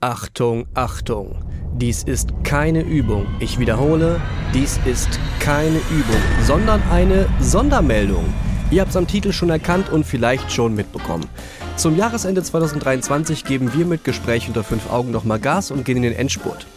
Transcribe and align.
Achtung, 0.00 0.68
Achtung. 0.74 1.34
Dies 1.74 2.04
ist 2.04 2.28
keine 2.44 2.82
Übung. 2.82 3.26
Ich 3.40 3.58
wiederhole, 3.58 4.20
dies 4.54 4.78
ist 4.84 5.08
keine 5.40 5.78
Übung, 5.90 6.20
sondern 6.44 6.80
eine 6.88 7.28
Sondermeldung. 7.40 8.32
Ihr 8.70 8.82
habt 8.82 8.90
es 8.90 8.96
am 8.96 9.08
Titel 9.08 9.32
schon 9.32 9.50
erkannt 9.50 9.90
und 9.90 10.06
vielleicht 10.06 10.52
schon 10.52 10.76
mitbekommen. 10.76 11.28
Zum 11.74 11.96
Jahresende 11.96 12.44
2023 12.44 13.44
geben 13.44 13.74
wir 13.74 13.86
mit 13.86 14.04
Gespräch 14.04 14.46
unter 14.46 14.62
fünf 14.62 14.88
Augen 14.88 15.10
nochmal 15.10 15.40
Gas 15.40 15.72
und 15.72 15.84
gehen 15.84 15.96
in 15.96 16.04
den 16.04 16.12
Endspurt. 16.12 16.68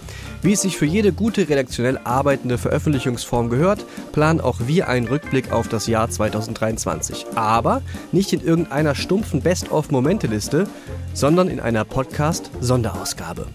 Wie 0.44 0.54
es 0.54 0.62
sich 0.62 0.76
für 0.76 0.88
jede 0.88 1.14
gute 1.14 1.50
redaktionell 1.50 2.00
arbeitende 2.04 2.58
Veröffentlichungsform 2.58 3.50
gehört, 3.50 3.86
planen 4.12 4.42
auch 4.42 4.60
wir 4.66 4.88
einen 4.88 5.08
Rückblick 5.08 5.52
auf 5.52 5.68
das 5.68 5.86
Jahr 5.86 6.10
2023. 6.10 7.28
Aber 7.36 7.84
nicht 8.12 8.34
in 8.34 8.42
irgendeiner 8.42 8.96
stumpfen 8.96 9.42
Best-of-Momente-Liste, 9.42 10.68
sondern 11.14 11.48
in 11.48 11.60
einer 11.60 11.86
Podcast-Sonderausgabe. 11.86 13.46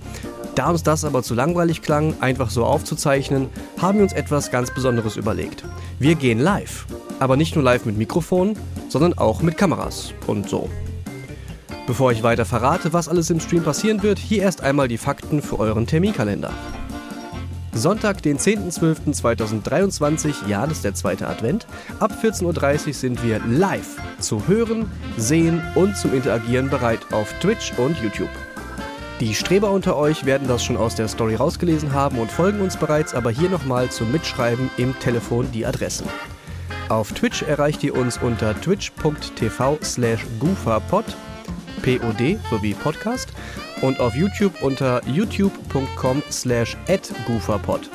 Da 0.54 0.70
uns 0.70 0.84
das 0.84 1.04
aber 1.04 1.24
zu 1.24 1.34
langweilig 1.34 1.82
klang, 1.82 2.14
einfach 2.20 2.50
so 2.50 2.64
aufzuzeichnen, 2.64 3.48
haben 3.78 3.98
wir 3.98 4.04
uns 4.04 4.12
etwas 4.12 4.52
ganz 4.52 4.72
Besonderes 4.72 5.16
überlegt. 5.16 5.64
Wir 5.98 6.14
gehen 6.14 6.38
live. 6.38 6.86
Aber 7.18 7.36
nicht 7.36 7.56
nur 7.56 7.64
live 7.64 7.84
mit 7.84 7.98
Mikrofon, 7.98 8.56
sondern 8.88 9.18
auch 9.18 9.42
mit 9.42 9.56
Kameras 9.56 10.12
und 10.28 10.48
so. 10.48 10.70
Bevor 11.86 12.10
ich 12.10 12.24
weiter 12.24 12.44
verrate, 12.44 12.92
was 12.92 13.08
alles 13.08 13.30
im 13.30 13.38
Stream 13.38 13.62
passieren 13.62 14.02
wird, 14.02 14.18
hier 14.18 14.42
erst 14.42 14.60
einmal 14.60 14.88
die 14.88 14.98
Fakten 14.98 15.40
für 15.40 15.60
euren 15.60 15.86
Terminkalender. 15.86 16.50
Sonntag, 17.72 18.22
den 18.22 18.38
10.12.2023, 18.38 20.48
ja, 20.48 20.66
das 20.66 20.78
ist 20.78 20.84
der 20.84 20.94
zweite 20.94 21.28
Advent. 21.28 21.66
Ab 22.00 22.10
14.30 22.20 22.88
Uhr 22.88 22.94
sind 22.94 23.22
wir 23.22 23.38
live 23.46 23.98
zu 24.18 24.48
hören, 24.48 24.90
sehen 25.16 25.62
und 25.74 25.96
zum 25.96 26.12
Interagieren 26.12 26.70
bereit 26.70 27.12
auf 27.12 27.32
Twitch 27.38 27.72
und 27.78 27.96
YouTube. 28.02 28.30
Die 29.20 29.34
Streber 29.34 29.70
unter 29.70 29.96
euch 29.96 30.26
werden 30.26 30.48
das 30.48 30.64
schon 30.64 30.76
aus 30.76 30.94
der 30.94 31.08
Story 31.08 31.36
rausgelesen 31.36 31.92
haben 31.92 32.18
und 32.18 32.32
folgen 32.32 32.60
uns 32.60 32.76
bereits, 32.76 33.14
aber 33.14 33.30
hier 33.30 33.48
nochmal 33.48 33.90
zum 33.90 34.10
Mitschreiben 34.10 34.70
im 34.76 34.98
Telefon 34.98 35.50
die 35.52 35.64
Adressen. 35.64 36.06
Auf 36.88 37.12
Twitch 37.12 37.42
erreicht 37.42 37.82
ihr 37.82 37.96
uns 37.96 38.18
unter 38.18 38.58
twitch.tv 38.60 39.78
slash 39.82 40.24
gooferpod, 40.38 41.04
POD 41.86 42.38
sowie 42.50 42.74
Podcast 42.74 43.28
und 43.80 44.00
auf 44.00 44.16
YouTube 44.16 44.60
unter 44.60 45.00
youtube.com 45.06 46.22
slash 46.30 46.76
gooferpod. 47.26 47.88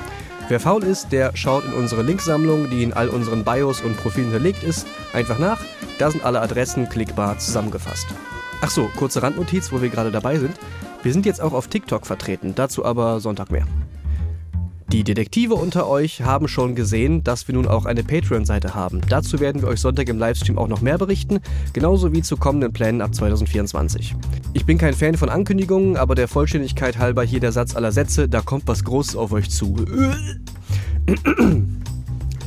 Wer 0.48 0.60
faul 0.60 0.84
ist, 0.84 1.12
der 1.12 1.36
schaut 1.36 1.66
in 1.66 1.74
unsere 1.74 2.02
Linksammlung, 2.02 2.70
die 2.70 2.84
in 2.84 2.94
all 2.94 3.10
unseren 3.10 3.44
Bios 3.44 3.82
und 3.82 3.98
Profilen 3.98 4.32
hinterlegt 4.32 4.64
ist, 4.64 4.88
einfach 5.14 5.40
nach. 5.40 5.62
Da 6.00 6.10
sind 6.10 6.24
alle 6.24 6.42
Adressen 6.42 6.90
klickbar 6.90 7.38
zusammengefasst. 7.38 8.08
Ach 8.62 8.70
so, 8.70 8.90
kurze 8.96 9.22
Randnotiz, 9.24 9.72
wo 9.72 9.82
wir 9.82 9.90
gerade 9.90 10.12
dabei 10.12 10.40
sind. 10.40 10.58
Wir 11.04 11.12
sind 11.12 11.26
jetzt 11.26 11.42
auch 11.42 11.54
auf 11.54 11.68
TikTok 11.68 12.06
vertreten, 12.06 12.54
dazu 12.56 12.86
aber 12.86 13.20
Sonntag 13.20 13.52
mehr. 13.52 13.66
Die 14.92 15.06
Detektive 15.06 15.56
unter 15.56 15.88
euch 15.88 16.22
haben 16.22 16.50
schon 16.50 16.76
gesehen, 16.76 17.24
dass 17.24 17.48
wir 17.48 17.56
nun 17.56 17.66
auch 17.66 17.86
eine 17.86 18.04
Patreon-Seite 18.04 18.76
haben. 18.76 19.00
Dazu 19.08 19.40
werden 19.40 19.62
wir 19.62 19.70
euch 19.70 19.80
Sonntag 19.80 20.10
im 20.10 20.20
Livestream 20.20 20.58
auch 20.58 20.68
noch 20.68 20.82
mehr 20.82 20.98
berichten, 20.98 21.40
genauso 21.72 22.12
wie 22.12 22.22
zu 22.22 22.36
kommenden 22.36 22.74
Plänen 22.74 23.02
ab 23.02 23.16
2024. 23.16 24.16
Ich 24.52 24.66
bin 24.66 24.78
kein 24.78 24.94
Fan 24.94 25.16
von 25.16 25.30
Ankündigungen, 25.30 25.96
aber 25.96 26.14
der 26.14 26.28
Vollständigkeit 26.28 26.98
halber 26.98 27.24
hier 27.24 27.40
der 27.40 27.54
Satz 27.54 27.74
aller 27.74 27.94
Sätze, 27.94 28.28
da 28.28 28.42
kommt 28.42 28.68
was 28.68 28.84
Großes 28.84 29.16
auf 29.16 29.32
euch 29.32 29.50
zu. 29.50 29.78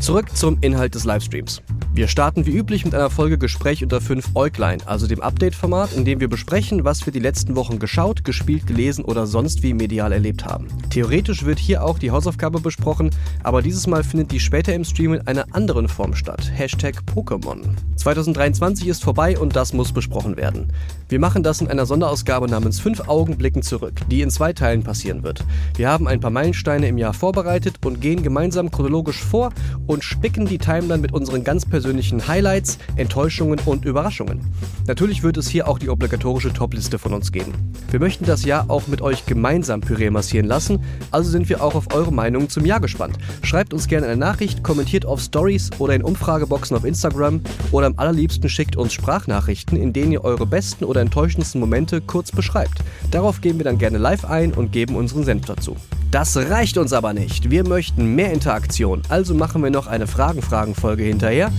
Zurück 0.01 0.37
zum 0.37 0.59
Inhalt 0.61 0.95
des 0.95 1.05
Livestreams. 1.05 1.63
Wir 1.95 2.09
starten 2.09 2.45
wie 2.45 2.51
üblich 2.51 2.85
mit 2.85 2.93
einer 2.93 3.09
Folge 3.09 3.39
Gespräch 3.39 3.83
unter 3.83 4.01
5 4.01 4.31
Äuglein, 4.35 4.83
also 4.85 5.07
dem 5.07 5.23
Update-Format, 5.23 5.93
in 5.93 6.05
dem 6.05 6.19
wir 6.19 6.29
besprechen, 6.29 6.85
was 6.85 7.07
wir 7.07 7.13
die 7.13 7.21
letzten 7.21 7.55
Wochen 7.55 7.79
geschaut, 7.79 8.25
gespielt, 8.25 8.67
gelesen 8.67 9.05
oder 9.05 9.29
sonst 9.29 9.63
wie 9.63 9.75
medial 9.75 10.11
erlebt 10.11 10.45
haben. 10.45 10.67
Theoretisch 10.91 11.45
wird 11.45 11.61
hier 11.61 11.85
auch 11.85 12.01
die 12.01 12.11
Hausaufgabe 12.11 12.61
besprochen, 12.61 13.11
aber 13.45 13.63
dieses 13.63 13.87
Mal 13.87 14.03
findet 14.03 14.33
die 14.33 14.41
später 14.41 14.75
im 14.75 14.85
Stream 14.85 15.15
in 15.15 15.27
einer 15.29 15.47
anderen 15.53 15.89
Form 15.89 16.17
statt. 16.17 16.51
Hashtag 16.53 16.97
Pokémon. 17.15 17.61
2023 17.95 18.89
ist 18.89 19.05
vorbei 19.05 19.39
und 19.39 19.55
das 19.55 19.73
muss 19.73 19.93
besprochen 19.93 20.37
werden. 20.37 20.73
Wir 21.09 21.21
machen 21.21 21.45
das 21.45 21.61
in 21.61 21.69
einer 21.69 21.87
Sonderausgabe 21.87 22.49
namens 22.49 22.81
5 22.81 23.09
Augenblicken 23.09 23.63
zurück, 23.63 24.01
die 24.11 24.21
in 24.21 24.31
zwei 24.31 24.53
Teilen 24.53 24.83
passieren 24.83 25.23
wird. 25.23 25.45
Wir 25.77 25.89
haben 25.89 26.09
ein 26.09 26.19
paar 26.19 26.33
Meilensteine 26.33 26.89
im 26.89 26.99
Jahr 26.99 27.15
vorbereitet 27.15 27.77
und 27.85 28.01
gehen 28.01 28.25
gemeinsam 28.25 28.73
chronologisch 28.73 29.23
vor 29.23 29.51
und 29.87 30.05
spicken 30.05 30.47
die 30.47 30.59
Timeline 30.59 31.01
mit 31.01 31.13
unseren 31.13 31.45
ganz 31.45 31.67
persönlichen 31.67 32.27
Highlights, 32.27 32.79
Enttäuschungen 32.97 33.59
und 33.65 33.85
Überraschungen. 33.85 34.41
Natürlich 34.87 35.23
wird 35.23 35.37
es 35.37 35.49
hier 35.49 35.69
auch 35.69 35.79
die 35.79 35.89
obligatorische 35.89 36.53
Topliste 36.53 36.99
von 36.99 37.13
uns 37.13 37.33
geben. 37.33 37.53
Wir 37.91 38.01
möchten 38.01 38.25
das 38.25 38.45
Jahr 38.45 38.69
auch 38.69 38.87
mit 38.87 39.03
euch 39.03 39.27
gemeinsam 39.27 39.81
Püree 39.81 40.11
massieren 40.11 40.47
lassen, 40.47 40.81
also 41.11 41.31
sind 41.31 41.49
wir 41.49 41.63
auch 41.63 41.75
auf 41.75 41.95
eure 41.95 42.13
Meinungen 42.13 42.49
zum 42.49 42.65
Jahr 42.65 42.81
gespannt. 42.81 43.19
Schreibt 43.43 43.73
uns 43.73 43.89
gerne 43.89 44.07
eine 44.07 44.17
Nachricht, 44.17 44.63
kommentiert 44.63 45.07
auf 45.07 45.21
Stories 45.21 45.71
oder 45.79 45.95
in 45.95 46.03
Umfrageboxen 46.03 46.77
auf 46.77 46.85
Instagram 46.85 47.41
oder 47.73 47.87
am 47.87 47.95
allerliebsten 47.97 48.49
schickt 48.49 48.77
uns 48.77 48.93
Sprachnachrichten, 48.93 49.77
in 49.77 49.93
denen 49.93 50.13
ihr 50.13 50.25
eure 50.25 50.47
besten 50.47 50.85
oder 50.85 51.01
enttäuschendsten 51.01 51.61
Momente 51.61 52.01
kurz 52.01 52.33
beschreibt. 52.33 52.79
Darauf 53.11 53.41
gehen 53.41 53.59
wir 53.59 53.65
dann 53.65 53.79
gerne 53.79 53.99
live 53.99 54.25
ein 54.25 54.53
und 54.53 54.73
geben 54.73 54.97
unseren 54.97 55.25
Senf 55.25 55.47
dazu. 55.47 55.77
Das 56.15 56.37
reicht 56.37 56.79
uns 56.79 56.93
aber 56.93 57.13
nicht. 57.13 57.51
Wir 57.51 57.67
möchten 57.67 58.15
mehr 58.15 58.31
Interaktion, 58.31 59.03
also 59.09 59.35
machen 59.35 59.65
wir 59.65 59.71
noch 59.71 59.89
eine 59.89 60.07
Fragen-Fragen-Folge 60.07 61.03
hinterher 61.03 61.51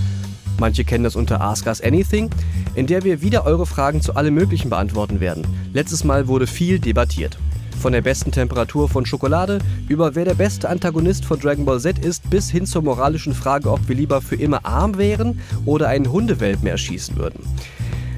manche 0.58 0.84
kennen 0.84 1.04
das 1.04 1.16
unter 1.16 1.42
Ask 1.42 1.66
Us 1.66 1.82
Anything, 1.82 2.30
in 2.74 2.86
der 2.86 3.04
wir 3.04 3.20
wieder 3.20 3.44
eure 3.44 3.66
Fragen 3.66 4.00
zu 4.00 4.16
allem 4.16 4.32
Möglichen 4.32 4.70
beantworten 4.70 5.20
werden. 5.20 5.46
Letztes 5.74 6.04
Mal 6.04 6.28
wurde 6.28 6.46
viel 6.46 6.78
debattiert. 6.78 7.38
Von 7.78 7.92
der 7.92 8.00
besten 8.00 8.32
Temperatur 8.32 8.88
von 8.88 9.04
Schokolade 9.04 9.58
über 9.88 10.14
wer 10.14 10.24
der 10.24 10.32
beste 10.32 10.70
Antagonist 10.70 11.26
von 11.26 11.38
Dragon 11.38 11.66
Ball 11.66 11.78
Z 11.78 11.98
ist, 11.98 12.30
bis 12.30 12.48
hin 12.50 12.64
zur 12.64 12.80
moralischen 12.80 13.34
Frage, 13.34 13.70
ob 13.70 13.86
wir 13.86 13.94
lieber 13.94 14.22
für 14.22 14.36
immer 14.36 14.64
arm 14.64 14.96
wären 14.96 15.40
oder 15.66 15.88
einen 15.88 16.10
Hundewelpen 16.10 16.66
erschießen 16.66 17.16
würden. 17.16 17.40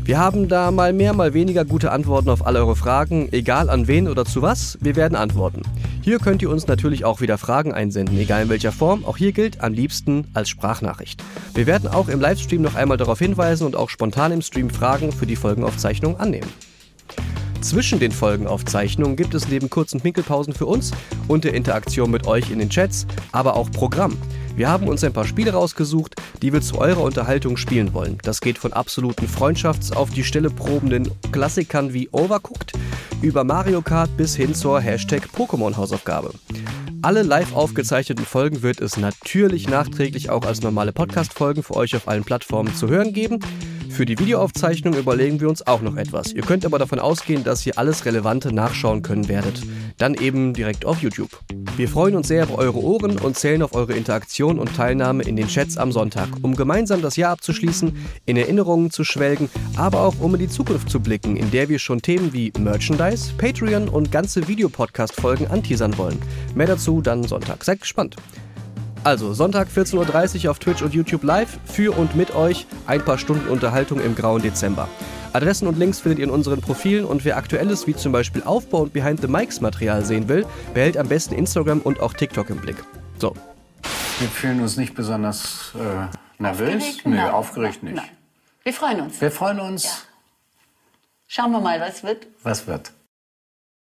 Wir 0.05 0.19
haben 0.19 0.49
da 0.49 0.71
mal 0.71 0.95
mehr, 0.95 1.13
mal 1.13 1.35
weniger 1.35 1.67
gute 1.67 1.93
Antworten 1.93 2.31
auf 2.31 2.47
alle 2.47 2.61
eure 2.61 2.77
Fragen, 2.77 3.29
egal 3.31 3.69
an 3.69 3.89
wen 3.89 4.09
oder 4.09 4.25
zu 4.25 4.41
was, 4.41 4.79
wir 4.81 4.97
werden 4.97 5.17
antworten. 5.17 5.61
Hier 6.09 6.21
könnt 6.21 6.41
ihr 6.41 6.49
uns 6.49 6.67
natürlich 6.67 7.05
auch 7.05 7.21
wieder 7.21 7.37
Fragen 7.37 7.75
einsenden, 7.75 8.17
egal 8.17 8.45
in 8.45 8.49
welcher 8.49 8.73
Form. 8.73 9.05
Auch 9.05 9.19
hier 9.19 9.33
gilt 9.33 9.61
am 9.61 9.75
liebsten 9.75 10.27
als 10.33 10.49
Sprachnachricht. 10.49 11.23
Wir 11.53 11.67
werden 11.67 11.87
auch 11.87 12.09
im 12.09 12.19
Livestream 12.19 12.63
noch 12.63 12.77
einmal 12.77 12.97
darauf 12.97 13.19
hinweisen 13.19 13.67
und 13.67 13.77
auch 13.77 13.91
spontan 13.91 14.33
im 14.33 14.41
Stream 14.41 14.71
Fragen 14.71 15.13
für 15.13 15.27
die 15.27 15.37
Folgenaufzeichnung 15.37 16.19
annehmen. 16.19 16.49
Zwischen 17.61 17.99
den 17.99 18.11
Folgenaufzeichnungen 18.11 19.17
gibt 19.17 19.35
es 19.35 19.49
neben 19.49 19.69
kurzen 19.69 20.01
Pinkelpausen 20.01 20.55
für 20.55 20.65
uns 20.65 20.93
und 21.27 21.45
der 21.45 21.53
Interaktion 21.53 22.11
mit 22.11 22.27
euch 22.27 22.51
in 22.51 22.59
den 22.59 22.71
Chats, 22.71 23.07
aber 23.33 23.55
auch 23.55 23.71
Programm. 23.71 24.17
Wir 24.57 24.71
haben 24.71 24.89
uns 24.89 25.05
ein 25.05 25.13
paar 25.13 25.27
Spiele 25.27 25.53
rausgesucht, 25.53 26.15
die 26.41 26.55
wir 26.55 26.63
zu 26.63 26.79
eurer 26.79 27.03
Unterhaltung 27.03 27.59
spielen 27.59 27.93
wollen. 27.93 28.17
Das 28.23 28.41
geht 28.41 28.57
von 28.57 28.73
absoluten 28.73 29.27
Freundschafts- 29.27 29.93
auf 29.93 30.09
die 30.09 30.25
Stelle 30.25 30.49
probenden 30.49 31.11
Klassikern 31.33 31.93
wie 31.93 32.09
Overcooked 32.13 32.73
über 33.21 33.43
Mario 33.43 33.83
Kart 33.83 34.17
bis 34.17 34.37
hin 34.37 34.55
zur 34.55 34.81
Hashtag 34.81 35.29
Pokémon-Hausaufgabe. 35.37 36.33
Alle 37.03 37.23
live 37.23 37.55
aufgezeichneten 37.55 38.25
Folgen 38.25 38.63
wird 38.63 38.81
es 38.81 38.97
natürlich 38.97 39.69
nachträglich 39.69 40.31
auch 40.31 40.45
als 40.45 40.63
normale 40.63 40.93
Podcast-Folgen 40.93 41.63
für 41.63 41.75
euch 41.75 41.97
auf 41.97 42.07
allen 42.07 42.25
Plattformen 42.25 42.75
zu 42.75 42.89
hören 42.89 43.13
geben. 43.13 43.41
Für 43.99 44.07
die 44.07 44.21
Videoaufzeichnung 44.21 44.95
überlegen 44.95 45.41
wir 45.41 45.49
uns 45.49 45.67
auch 45.67 45.83
noch 45.83 45.97
etwas. 45.97 46.33
Ihr 46.33 46.43
könnt 46.43 46.65
aber 46.65 46.79
davon 46.79 47.01
ausgehen, 47.01 47.43
dass 47.43 47.67
ihr 47.67 47.77
alles 47.79 48.05
Relevante 48.05 48.53
nachschauen 48.53 49.03
können 49.03 49.27
werdet. 49.27 49.61
Dann 49.97 50.15
eben 50.15 50.55
direkt 50.55 50.85
auf 50.85 51.03
YouTube. 51.03 51.31
Wir 51.77 51.89
freuen 51.89 52.15
uns 52.15 52.29
sehr 52.29 52.45
auf 52.45 52.57
eure 52.57 52.79
Ohren 52.79 53.19
und 53.19 53.37
zählen 53.37 53.61
auf 53.61 53.75
eure 53.75 53.95
Interaktion 53.95 54.61
und 54.61 54.77
Teilnahme 54.77 55.25
in 55.25 55.35
den 55.35 55.49
Chats 55.49 55.77
am 55.77 55.91
Sonntag, 55.91 56.29
um 56.43 56.55
gemeinsam 56.55 57.03
das 57.03 57.17
Jahr 57.17 57.33
abzuschließen, 57.33 57.97
in 58.25 58.37
Erinnerungen 58.37 58.93
zu 58.93 59.03
schwelgen, 59.03 59.51
aber 59.75 60.03
auch 60.03 60.21
um 60.21 60.33
in 60.35 60.43
die 60.43 60.49
Zukunft 60.49 60.91
zu 60.91 61.01
blicken, 61.01 61.35
in 61.35 61.51
der 61.51 61.69
wir 61.69 61.81
schon 61.81 62.01
Themen 62.01 62.33
wie 62.33 62.53
Merchandise, 62.57 63.33
Patreon 63.37 63.89
und 63.89 64.13
ganze 64.13 64.47
Videopodcast-Folgen 64.47 65.49
anteasern 65.49 65.99
wollen. 65.99 66.23
Mehr 66.55 66.69
dazu 66.69 67.01
dann 67.01 67.25
Sonntag. 67.25 67.65
Seid 67.65 67.81
gespannt. 67.81 68.15
Also 69.05 69.33
Sonntag 69.33 69.69
14.30 69.69 70.45
Uhr 70.45 70.51
auf 70.51 70.59
Twitch 70.59 70.83
und 70.83 70.93
YouTube 70.95 71.23
live 71.23 71.59
für 71.65 71.97
und 71.97 72.15
mit 72.17 72.35
euch 72.35 72.67
ein 72.87 73.05
paar 73.05 73.19
Stunden 73.19 73.49
Unterhaltung 73.49 74.01
im 74.01 74.15
grauen 74.15 74.43
Dezember. 74.43 74.89
Adressen 75.33 75.69
und 75.69 75.79
Links 75.79 76.01
findet 76.01 76.19
ihr 76.19 76.25
in 76.25 76.31
unseren 76.31 76.61
Profilen 76.61 77.05
und 77.05 77.25
wer 77.25 77.37
aktuelles 77.37 77.87
wie 77.87 77.95
zum 77.95 78.13
Beispiel 78.13 78.43
Aufbau 78.43 78.81
und 78.83 78.93
Behind 78.93 79.21
the 79.21 79.29
Mics 79.29 79.61
Material 79.61 80.05
sehen 80.05 80.29
will, 80.29 80.47
behält 80.75 80.97
am 80.97 81.09
besten 81.09 81.35
Instagram 81.35 81.81
und 81.81 82.01
auch 82.01 82.13
TikTok 82.15 82.51
im 82.51 82.59
Blick. 82.59 82.77
So. 83.19 83.35
Wir 84.19 84.29
fühlen 84.29 84.61
uns 84.61 84.77
nicht 84.77 84.95
besonders 84.95 85.73
äh, 85.75 86.43
nervös. 86.43 86.75
Aufgeregt? 86.75 87.07
Nö, 87.07 87.17
Nein. 87.17 87.31
aufgeregt 87.31 87.83
nicht. 87.83 87.97
Nein. 87.97 88.09
Wir 88.65 88.73
freuen 88.73 89.01
uns. 89.03 89.21
Wir 89.21 89.31
freuen 89.31 89.61
uns. 89.61 89.85
Ja. 89.85 89.91
Schauen 91.29 91.53
wir 91.53 91.61
mal, 91.61 91.81
was 91.81 92.03
wird. 92.03 92.27
Was 92.43 92.67
wird? 92.67 92.93